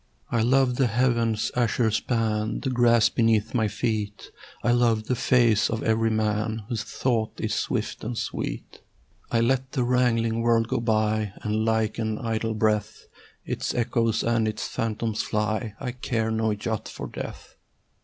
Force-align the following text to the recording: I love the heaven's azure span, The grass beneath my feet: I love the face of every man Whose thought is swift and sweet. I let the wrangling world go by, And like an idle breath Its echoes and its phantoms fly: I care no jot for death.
I 0.31 0.41
love 0.41 0.77
the 0.77 0.87
heaven's 0.87 1.51
azure 1.55 1.91
span, 1.91 2.61
The 2.61 2.71
grass 2.71 3.07
beneath 3.07 3.53
my 3.53 3.67
feet: 3.67 4.31
I 4.63 4.71
love 4.71 5.03
the 5.03 5.15
face 5.15 5.69
of 5.69 5.83
every 5.83 6.09
man 6.09 6.63
Whose 6.69 6.81
thought 6.81 7.33
is 7.39 7.53
swift 7.53 8.03
and 8.03 8.17
sweet. 8.17 8.81
I 9.29 9.41
let 9.41 9.73
the 9.73 9.83
wrangling 9.83 10.41
world 10.41 10.67
go 10.67 10.79
by, 10.79 11.33
And 11.43 11.65
like 11.65 11.99
an 11.99 12.17
idle 12.17 12.55
breath 12.55 13.05
Its 13.45 13.75
echoes 13.75 14.23
and 14.23 14.47
its 14.47 14.67
phantoms 14.67 15.21
fly: 15.21 15.75
I 15.79 15.91
care 15.91 16.31
no 16.31 16.55
jot 16.55 16.89
for 16.89 17.05
death. 17.05 17.55